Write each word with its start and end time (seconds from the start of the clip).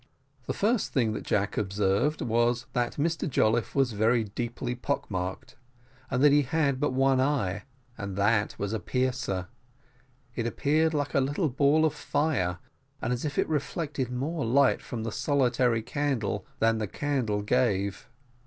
The 0.47 0.53
first 0.53 0.93
thing 0.93 1.13
that 1.13 1.21
Jack 1.23 1.59
observed 1.59 2.23
was, 2.23 2.65
that 2.73 2.93
Mr 2.95 3.29
Jolliffe 3.29 3.75
was 3.75 3.91
very 3.91 4.23
deeply 4.23 4.73
pockmarked, 4.73 5.57
and 6.09 6.23
that 6.23 6.31
he 6.31 6.41
had 6.41 6.79
but 6.79 6.91
one 6.91 7.21
eye, 7.21 7.65
and 7.99 8.15
that 8.15 8.57
was 8.57 8.73
a 8.73 8.79
piercer; 8.79 9.47
it 10.33 10.47
appeared 10.47 10.95
like 10.95 11.13
a 11.13 11.19
little 11.21 11.49
ball 11.49 11.85
of 11.85 11.93
fire, 11.93 12.57
and 12.99 13.13
as 13.13 13.25
if 13.25 13.37
it 13.37 13.47
reflected 13.47 14.11
more 14.11 14.43
light 14.43 14.81
from 14.81 15.03
the 15.03 15.11
solitary 15.11 15.83
candle 15.83 16.47
than 16.57 16.79
the 16.79 16.87
candle 16.87 17.43
gave. 17.43 18.09